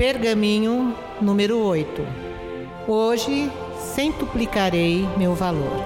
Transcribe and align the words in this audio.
Pergaminho 0.00 0.96
número 1.20 1.58
8. 1.58 1.92
Hoje 2.88 3.52
centuplicarei 3.94 5.06
meu 5.18 5.34
valor. 5.34 5.84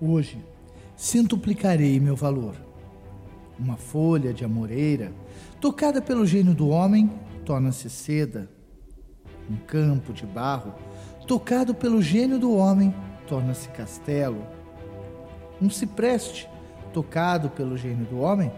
Hoje 0.00 0.42
centuplicarei 0.96 2.00
meu 2.00 2.16
valor. 2.16 2.54
Uma 3.58 3.76
folha 3.76 4.32
de 4.32 4.46
amoreira, 4.46 5.12
tocada 5.60 6.00
pelo 6.00 6.24
gênio 6.24 6.54
do 6.54 6.70
homem, 6.70 7.10
torna-se 7.44 7.90
seda. 7.90 8.61
Um 9.50 9.56
campo 9.56 10.12
de 10.12 10.26
barro, 10.26 10.74
tocado 11.26 11.74
pelo 11.74 12.00
gênio 12.00 12.38
do 12.38 12.54
homem, 12.54 12.94
torna-se 13.26 13.68
castelo. 13.68 14.46
Um 15.60 15.68
cipreste, 15.68 16.48
tocado 16.92 17.50
pelo 17.50 17.76
gênio 17.76 18.04
do 18.06 18.20
homem, 18.20 18.52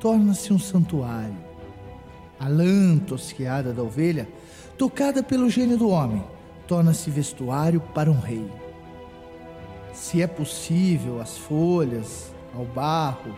torna-se 0.00 0.52
um 0.52 0.58
santuário. 0.58 1.36
A 2.38 2.48
lã 2.48 2.98
tosquiada 2.98 3.72
da 3.72 3.82
ovelha, 3.82 4.28
tocada 4.76 5.22
pelo 5.22 5.48
gênio 5.48 5.78
do 5.78 5.88
homem, 5.88 6.22
torna-se 6.66 7.10
vestuário 7.10 7.80
para 7.80 8.10
um 8.10 8.18
rei. 8.18 8.50
Se 9.92 10.20
é 10.20 10.26
possível 10.26 11.20
as 11.20 11.38
folhas, 11.38 12.34
ao 12.54 12.64
barro, 12.64 13.34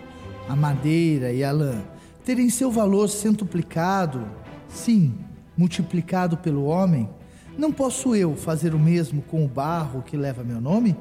a 0.48 0.56
madeira 0.56 1.32
e 1.32 1.44
a 1.44 1.52
lã 1.52 1.82
terem 2.24 2.50
seu 2.50 2.70
valor 2.70 3.08
centuplicado, 3.08 4.26
sim, 4.68 5.14
multiplicado 5.56 6.36
pelo 6.36 6.64
homem, 6.64 7.08
não 7.56 7.72
posso 7.72 8.14
eu 8.14 8.36
fazer 8.36 8.74
o 8.74 8.78
mesmo 8.78 9.22
com 9.22 9.44
o 9.44 9.48
barro 9.48 10.02
que 10.02 10.16
leva 10.16 10.44
meu 10.44 10.60
nome? 10.60 10.96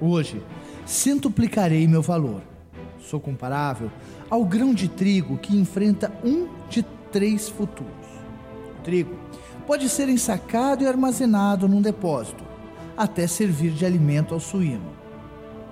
Hoje, 0.00 0.42
centuplicarei 0.86 1.86
meu 1.86 2.00
valor. 2.00 2.40
Sou 2.98 3.20
comparável 3.20 3.90
ao 4.30 4.44
grão 4.44 4.72
de 4.72 4.88
trigo 4.88 5.36
que 5.36 5.56
enfrenta 5.56 6.10
um 6.24 6.48
de 6.68 6.82
três 7.12 7.48
futuros. 7.48 7.90
O 8.78 8.82
trigo 8.82 9.14
pode 9.66 9.88
ser 9.88 10.08
ensacado 10.08 10.82
e 10.82 10.86
armazenado 10.86 11.68
num 11.68 11.82
depósito, 11.82 12.42
até 12.96 13.26
servir 13.26 13.72
de 13.72 13.84
alimento 13.84 14.32
ao 14.32 14.40
suíno. 14.40 14.90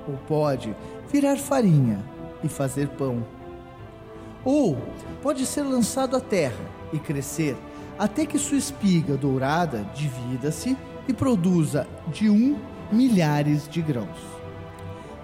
Ou 0.06 0.16
pode 0.26 0.74
virar 1.10 1.36
farinha 1.36 2.04
e 2.44 2.48
fazer 2.48 2.88
pão. 2.88 3.24
Ou 4.44 4.76
pode 5.22 5.46
ser 5.46 5.62
lançado 5.62 6.16
à 6.16 6.20
terra 6.20 6.64
e 6.92 6.98
crescer 6.98 7.56
até 7.98 8.24
que 8.24 8.38
sua 8.38 8.56
espiga 8.56 9.16
dourada 9.16 9.84
divida-se 9.94 10.76
e 11.08 11.12
produza 11.12 11.86
de 12.12 12.30
um 12.30 12.56
milhares 12.92 13.68
de 13.68 13.82
grãos. 13.82 14.18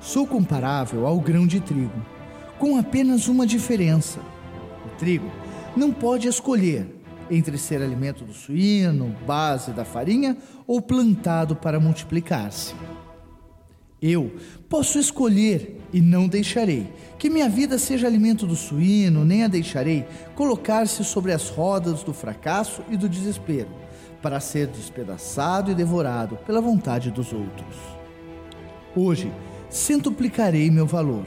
Sou 0.00 0.27
comparável 0.27 1.06
ao 1.06 1.19
grão 1.19 1.47
de 1.47 1.61
trigo, 1.61 2.05
com 2.58 2.77
apenas 2.78 3.28
uma 3.28 3.47
diferença. 3.47 4.20
O 4.84 4.97
trigo 4.98 5.30
não 5.77 5.92
pode 5.92 6.28
escolher 6.28 6.86
entre 7.30 7.56
ser 7.56 7.80
alimento 7.80 8.25
do 8.25 8.33
suíno, 8.33 9.14
base 9.27 9.72
da 9.72 9.84
farinha 9.84 10.36
ou 10.67 10.80
plantado 10.80 11.56
para 11.56 11.80
multiplicar-se. 11.80 12.75
Eu 14.06 14.33
posso 14.69 14.98
escolher 14.98 15.80
e 15.91 15.98
não 16.02 16.28
deixarei 16.28 16.92
que 17.19 17.30
minha 17.30 17.48
vida 17.48 17.78
seja 17.78 18.06
alimento 18.06 18.46
do 18.46 18.55
suíno, 18.55 19.24
nem 19.24 19.44
a 19.44 19.48
deixarei 19.48 20.06
colocar-se 20.34 21.02
sobre 21.02 21.33
as 21.33 21.48
rodas 21.48 22.02
do 22.02 22.12
fracasso 22.12 22.83
e 22.91 22.98
do 22.98 23.08
desespero, 23.08 23.70
para 24.20 24.41
ser 24.41 24.66
despedaçado 24.66 25.70
e 25.70 25.74
devorado 25.74 26.36
pela 26.44 26.61
vontade 26.61 27.11
dos 27.11 27.33
outros. 27.33 27.74
Hoje, 28.95 29.33
centuplicarei 29.70 30.70
meu 30.70 30.84
valor. 30.84 31.27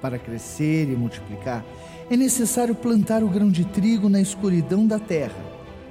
Para 0.00 0.16
crescer 0.16 0.88
e 0.88 0.94
multiplicar, 0.94 1.64
é 2.08 2.16
necessário 2.16 2.76
plantar 2.76 3.24
o 3.24 3.28
grão 3.28 3.50
de 3.50 3.64
trigo 3.64 4.08
na 4.08 4.20
escuridão 4.20 4.86
da 4.86 5.00
terra. 5.00 5.44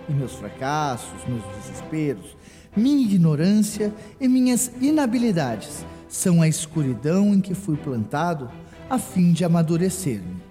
E 0.07 0.13
meus 0.13 0.31
fracassos, 0.31 1.27
meus 1.27 1.43
desesperos, 1.57 2.37
minha 2.75 3.03
ignorância 3.03 3.93
e 4.21 4.27
minhas 4.27 4.71
inabilidades 4.79 5.85
são 6.09 6.41
a 6.41 6.47
escuridão 6.47 7.33
em 7.33 7.39
que 7.39 7.53
fui 7.53 7.77
plantado 7.77 8.49
a 8.89 8.97
fim 8.97 9.31
de 9.31 9.45
amadurecer-me. 9.45 10.41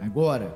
Agora, 0.00 0.54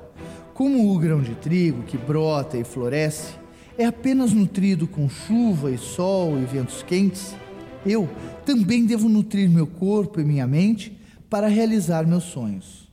como 0.53 0.93
o 0.93 0.99
grão 0.99 1.21
de 1.21 1.33
trigo 1.35 1.83
que 1.83 1.97
brota 1.97 2.57
e 2.57 2.63
floresce 2.63 3.33
é 3.77 3.85
apenas 3.85 4.31
nutrido 4.31 4.87
com 4.87 5.09
chuva 5.09 5.71
e 5.71 5.77
sol 5.77 6.37
e 6.37 6.45
ventos 6.45 6.83
quentes, 6.83 7.35
eu 7.83 8.07
também 8.45 8.85
devo 8.85 9.09
nutrir 9.09 9.49
meu 9.49 9.65
corpo 9.65 10.21
e 10.21 10.23
minha 10.23 10.45
mente 10.45 10.97
para 11.29 11.47
realizar 11.47 12.05
meus 12.05 12.25
sonhos. 12.25 12.87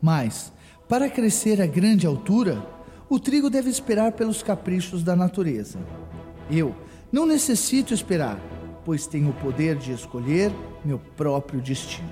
Mas, 0.00 0.52
para 0.86 1.08
crescer 1.08 1.62
a 1.62 1.66
grande 1.66 2.06
altura, 2.06 2.64
o 3.08 3.18
trigo 3.18 3.48
deve 3.48 3.70
esperar 3.70 4.12
pelos 4.12 4.42
caprichos 4.42 5.02
da 5.02 5.16
natureza. 5.16 5.78
Eu 6.50 6.74
não 7.10 7.24
necessito 7.24 7.94
esperar, 7.94 8.38
pois 8.84 9.06
tenho 9.06 9.30
o 9.30 9.34
poder 9.34 9.76
de 9.76 9.92
escolher 9.92 10.52
meu 10.84 10.98
próprio 10.98 11.60
destino. 11.60 12.10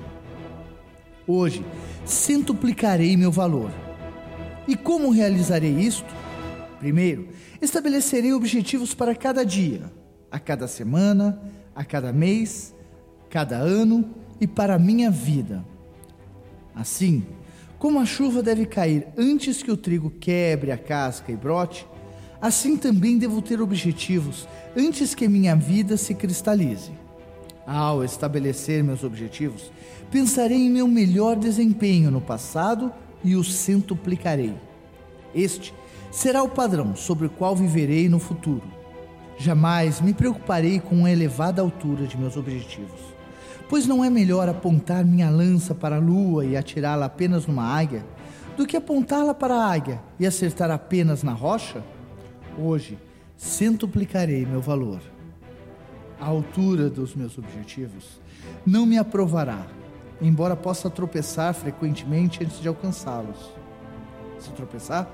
Hoje, 1.26 1.64
centuplicarei 2.04 3.16
meu 3.16 3.30
valor. 3.30 3.70
E 4.66 4.76
como 4.76 5.10
realizarei 5.10 5.70
isto? 5.70 6.12
Primeiro, 6.78 7.28
estabelecerei 7.60 8.32
objetivos 8.32 8.94
para 8.94 9.14
cada 9.14 9.44
dia, 9.44 9.92
a 10.30 10.38
cada 10.38 10.66
semana, 10.66 11.40
a 11.74 11.84
cada 11.84 12.12
mês, 12.12 12.74
cada 13.30 13.56
ano 13.56 14.14
e 14.40 14.46
para 14.46 14.74
a 14.74 14.78
minha 14.78 15.10
vida. 15.10 15.64
Assim, 16.74 17.24
como 17.78 18.00
a 18.00 18.04
chuva 18.04 18.42
deve 18.42 18.66
cair 18.66 19.08
antes 19.16 19.62
que 19.62 19.70
o 19.70 19.76
trigo 19.76 20.10
quebre 20.10 20.72
a 20.72 20.78
casca 20.78 21.30
e 21.30 21.36
brote, 21.36 21.86
assim 22.42 22.76
também 22.76 23.16
devo 23.16 23.40
ter 23.40 23.62
objetivos 23.62 24.48
antes 24.76 25.14
que 25.14 25.28
minha 25.28 25.54
vida 25.54 25.96
se 25.96 26.12
cristalize. 26.12 26.90
Ao 27.64 28.02
estabelecer 28.02 28.82
meus 28.82 29.04
objetivos, 29.04 29.70
pensarei 30.10 30.58
em 30.58 30.70
meu 30.70 30.88
melhor 30.88 31.36
desempenho 31.36 32.10
no 32.10 32.20
passado 32.20 32.92
e 33.22 33.36
o 33.36 33.44
centuplicarei. 33.44 34.56
Este 35.32 35.72
será 36.10 36.42
o 36.42 36.48
padrão 36.48 36.96
sobre 36.96 37.28
o 37.28 37.30
qual 37.30 37.54
viverei 37.54 38.08
no 38.08 38.18
futuro. 38.18 38.64
Jamais 39.38 40.00
me 40.00 40.12
preocuparei 40.12 40.80
com 40.80 41.04
a 41.04 41.10
elevada 41.12 41.62
altura 41.62 42.06
de 42.08 42.18
meus 42.18 42.36
objetivos, 42.36 43.00
pois 43.68 43.86
não 43.86 44.04
é 44.04 44.10
melhor 44.10 44.48
apontar 44.48 45.04
minha 45.04 45.30
lança 45.30 45.76
para 45.76 45.96
a 45.96 46.00
lua 46.00 46.44
e 46.44 46.56
atirá-la 46.56 47.06
apenas 47.06 47.46
numa 47.46 47.64
águia, 47.64 48.04
do 48.56 48.66
que 48.66 48.76
apontá-la 48.76 49.32
para 49.32 49.54
a 49.54 49.72
águia 49.72 50.02
e 50.18 50.26
acertar 50.26 50.70
apenas 50.70 51.22
na 51.22 51.32
rocha? 51.32 51.82
Hoje, 52.58 52.98
centuplicarei 53.36 54.44
meu 54.44 54.60
valor. 54.60 55.00
A 56.20 56.26
altura 56.26 56.90
dos 56.90 57.14
meus 57.14 57.36
objetivos 57.38 58.20
não 58.64 58.86
me 58.86 58.98
aprovará, 58.98 59.66
embora 60.20 60.54
possa 60.54 60.90
tropeçar 60.90 61.54
frequentemente 61.54 62.44
antes 62.44 62.60
de 62.60 62.68
alcançá-los. 62.68 63.52
Se 64.38 64.50
tropeçar, 64.50 65.08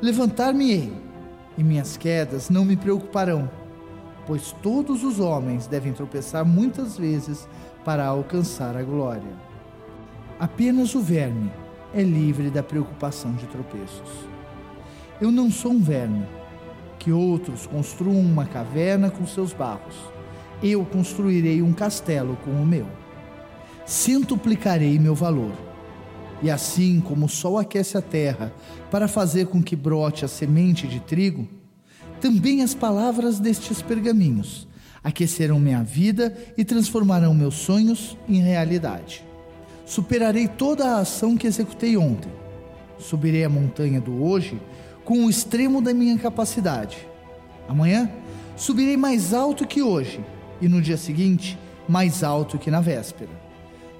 levantar-me-ei, 0.00 0.92
e 1.56 1.62
minhas 1.64 1.96
quedas 1.96 2.50
não 2.50 2.64
me 2.64 2.76
preocuparão, 2.76 3.48
pois 4.26 4.52
todos 4.62 5.02
os 5.04 5.20
homens 5.20 5.66
devem 5.66 5.92
tropeçar 5.92 6.44
muitas 6.44 6.96
vezes 6.96 7.48
para 7.84 8.04
alcançar 8.04 8.76
a 8.76 8.82
glória. 8.82 9.32
Apenas 10.38 10.94
o 10.94 11.00
verme 11.00 11.50
é 11.94 12.02
livre 12.02 12.50
da 12.50 12.62
preocupação 12.62 13.32
de 13.32 13.46
tropeços. 13.46 14.28
Eu 15.20 15.30
não 15.30 15.50
sou 15.50 15.72
um 15.72 15.80
verme, 15.80 16.26
que 17.04 17.12
outros 17.12 17.66
construam 17.66 18.18
uma 18.18 18.46
caverna 18.46 19.10
com 19.10 19.26
seus 19.26 19.52
barros. 19.52 19.94
Eu 20.62 20.82
construirei 20.86 21.60
um 21.60 21.74
castelo 21.74 22.38
com 22.42 22.50
o 22.50 22.64
meu. 22.64 22.88
Centuplicarei 23.84 24.98
meu 24.98 25.14
valor. 25.14 25.52
E 26.42 26.50
assim 26.50 27.02
como 27.02 27.26
o 27.26 27.28
sol 27.28 27.58
aquece 27.58 27.98
a 27.98 28.00
terra 28.02 28.50
para 28.90 29.06
fazer 29.06 29.48
com 29.48 29.62
que 29.62 29.76
brote 29.76 30.24
a 30.24 30.28
semente 30.28 30.88
de 30.88 30.98
trigo, 30.98 31.46
também 32.22 32.62
as 32.62 32.74
palavras 32.74 33.38
destes 33.38 33.82
pergaminhos 33.82 34.66
aquecerão 35.04 35.60
minha 35.60 35.82
vida 35.82 36.34
e 36.56 36.64
transformarão 36.64 37.34
meus 37.34 37.56
sonhos 37.56 38.16
em 38.26 38.40
realidade. 38.40 39.22
Superarei 39.84 40.48
toda 40.48 40.86
a 40.86 41.00
ação 41.00 41.36
que 41.36 41.46
executei 41.46 41.94
ontem. 41.98 42.32
Subirei 42.98 43.44
a 43.44 43.50
montanha 43.50 44.00
do 44.00 44.24
hoje 44.24 44.58
com 45.04 45.24
o 45.24 45.30
extremo 45.30 45.82
da 45.82 45.92
minha 45.92 46.18
capacidade. 46.18 47.06
Amanhã 47.68 48.10
subirei 48.56 48.96
mais 48.96 49.34
alto 49.34 49.66
que 49.66 49.82
hoje 49.82 50.24
e 50.60 50.68
no 50.68 50.80
dia 50.80 50.96
seguinte 50.96 51.58
mais 51.88 52.22
alto 52.22 52.58
que 52.58 52.70
na 52.70 52.80
véspera. 52.80 53.30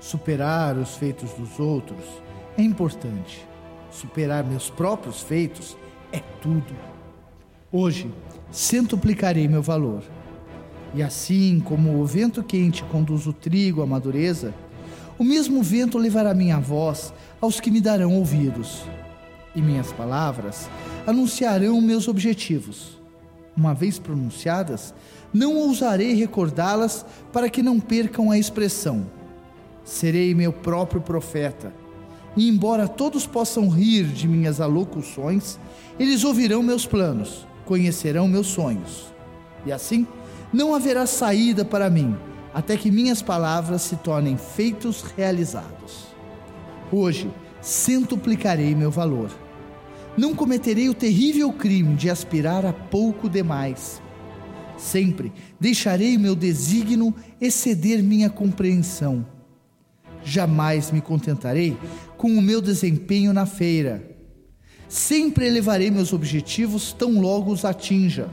Superar 0.01 0.77
os 0.77 0.97
feitos 0.97 1.33
dos 1.33 1.59
outros 1.59 2.05
é 2.57 2.63
importante. 2.63 3.47
Superar 3.91 4.45
meus 4.45 4.71
próprios 4.71 5.21
feitos 5.21 5.77
é 6.13 6.21
tudo. 6.41 6.75
Hoje 7.71 8.11
centuplicarei 8.51 9.49
meu 9.49 9.63
valor. 9.63 10.03
E 10.95 11.03
assim 11.03 11.61
como 11.61 12.01
o 12.01 12.07
vento 12.07 12.43
quente 12.43 12.85
conduz 12.85 13.27
o 13.27 13.33
trigo 13.33 13.83
à 13.83 13.87
madureza, 13.87 14.55
o 15.19 15.25
mesmo 15.25 15.63
vento 15.63 15.99
levará 15.99 16.35
minha 16.35 16.59
voz 16.59 17.13
aos 17.41 17.61
que 17.61 17.71
me 17.71 17.81
darão 17.81 18.15
ouvidos. 18.15 18.85
E 19.55 19.63
minhas 19.63 19.93
palavras 19.93 20.69
anunciarão 21.07 21.81
meus 21.81 22.09
objetivos. 22.09 23.01
Uma 23.57 23.75
vez 23.75 23.99
pronunciadas, 23.99 24.95
não 25.33 25.57
ousarei 25.57 26.15
recordá-las 26.15 27.05
para 27.33 27.49
que 27.49 27.63
não 27.63 27.79
percam 27.79 28.31
a 28.31 28.39
expressão. 28.39 29.07
Serei 29.85 30.35
meu 30.35 30.53
próprio 30.53 31.01
profeta. 31.01 31.73
E 32.37 32.49
embora 32.49 32.89
todos 32.89 33.27
possam 33.27 33.69
rir 33.69 34.05
de 34.07 34.27
minhas 34.27 34.61
alocuções, 34.61 35.59
eles 35.99 36.25
ouvirão 36.25 36.63
meus 36.63 36.87
planos 36.87 37.47
conhecerão 37.65 38.29
meus 38.29 38.49
sonhos. 38.49 39.13
E 39.67 39.73
assim, 39.73 40.07
não 40.53 40.75
haverá 40.75 41.07
saída 41.07 41.65
para 41.65 41.91
mim, 41.91 42.17
até 42.53 42.77
que 42.77 42.91
minhas 42.91 43.23
palavras 43.23 43.83
se 43.83 43.97
tornem 43.97 44.37
feitos 44.37 45.03
realizados. 45.17 46.07
Hoje, 46.93 47.31
centuplicarei 47.61 48.75
meu 48.75 48.91
valor. 48.91 49.31
Não 50.17 50.35
cometerei 50.35 50.89
o 50.89 50.95
terrível 50.95 51.53
crime 51.53 51.95
de 51.95 52.09
aspirar 52.09 52.65
a 52.65 52.73
pouco 52.73 53.29
demais. 53.29 54.01
Sempre 54.77 55.33
deixarei 55.59 56.19
meu 56.19 56.35
desígnio 56.35 57.15
exceder 57.41 58.03
minha 58.03 58.31
compreensão. 58.31 59.27
Jamais 60.23 60.91
me 60.91 61.01
contentarei 61.01 61.77
com 62.17 62.29
o 62.29 62.43
meu 62.43 62.61
desempenho 62.61 63.33
na 63.33 63.47
feira 63.47 64.15
Sempre 64.95 65.47
elevarei 65.47 65.91
meus 65.91 66.13
objetivos 66.13 66.93
tão 66.93 67.21
logo 67.21 67.51
os 67.51 67.65
atinja. 67.65 68.29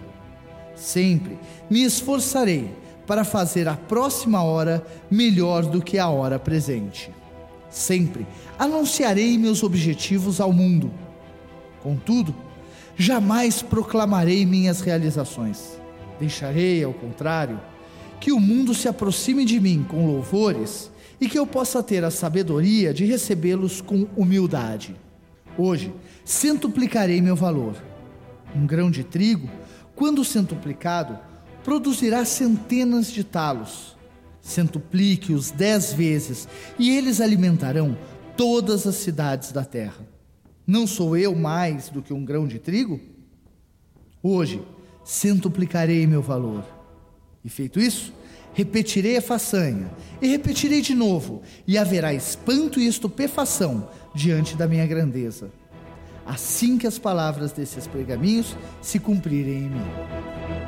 Sempre 0.75 1.39
me 1.67 1.83
esforçarei 1.83 2.69
para 3.07 3.23
fazer 3.23 3.67
a 3.67 3.75
próxima 3.75 4.43
hora 4.43 4.85
melhor 5.09 5.65
do 5.65 5.81
que 5.81 5.97
a 5.97 6.07
hora 6.07 6.37
presente. 6.37 7.09
Sempre 7.67 8.27
anunciarei 8.59 9.39
meus 9.39 9.63
objetivos 9.63 10.39
ao 10.39 10.53
mundo. 10.53 10.93
Contudo, 11.81 12.35
jamais 12.95 13.61
proclamarei 13.61 14.45
minhas 14.45 14.81
realizações. 14.81 15.79
Deixarei, 16.19 16.83
ao 16.83 16.93
contrário, 16.93 17.59
que 18.19 18.31
o 18.31 18.39
mundo 18.39 18.73
se 18.73 18.87
aproxime 18.87 19.43
de 19.43 19.59
mim 19.59 19.85
com 19.87 20.05
louvores 20.05 20.91
e 21.19 21.27
que 21.27 21.37
eu 21.37 21.45
possa 21.45 21.81
ter 21.81 22.03
a 22.03 22.11
sabedoria 22.11 22.93
de 22.93 23.05
recebê-los 23.05 23.81
com 23.81 24.07
humildade. 24.15 24.95
Hoje, 25.57 25.93
centuplicarei 26.23 27.21
meu 27.21 27.35
valor. 27.35 27.75
Um 28.55 28.65
grão 28.65 28.91
de 28.91 29.03
trigo, 29.03 29.49
quando 29.95 30.23
centuplicado, 30.23 31.17
produzirá 31.63 32.25
centenas 32.25 33.11
de 33.11 33.23
talos. 33.23 33.95
Centuplique-os 34.41 35.51
dez 35.51 35.93
vezes, 35.93 36.47
e 36.77 36.89
eles 36.95 37.21
alimentarão 37.21 37.97
todas 38.35 38.87
as 38.87 38.95
cidades 38.95 39.51
da 39.51 39.63
terra. 39.63 40.05
Não 40.65 40.85
sou 40.85 41.17
eu 41.17 41.35
mais 41.35 41.89
do 41.89 42.01
que 42.01 42.13
um 42.13 42.23
grão 42.23 42.47
de 42.47 42.59
trigo? 42.59 42.99
Hoje, 44.21 44.61
centuplicarei 45.03 46.05
meu 46.05 46.21
valor. 46.21 46.63
E 47.43 47.49
feito 47.49 47.79
isso, 47.79 48.13
repetirei 48.53 49.17
a 49.17 49.21
façanha, 49.21 49.89
e 50.21 50.27
repetirei 50.27 50.81
de 50.81 50.93
novo, 50.93 51.41
e 51.65 51.77
haverá 51.77 52.13
espanto 52.13 52.79
e 52.79 52.87
estupefação 52.87 53.89
diante 54.13 54.55
da 54.55 54.67
minha 54.67 54.85
grandeza, 54.85 55.49
assim 56.25 56.77
que 56.77 56.85
as 56.85 56.99
palavras 56.99 57.51
desses 57.51 57.87
pergaminhos 57.87 58.55
se 58.81 58.99
cumprirem 58.99 59.63
em 59.63 59.69
mim. 59.69 60.60